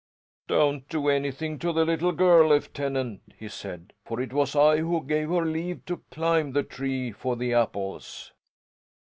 [0.47, 3.93] "Don't do anything to the little girl, Lieutenant!" he said.
[4.03, 8.33] "For it was I who gave her leave to climb the tree for the apples."